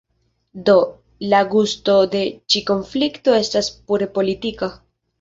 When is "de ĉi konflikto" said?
2.15-3.39